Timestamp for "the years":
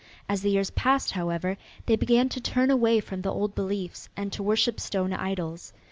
0.41-0.71